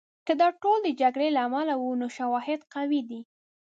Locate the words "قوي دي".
2.73-3.21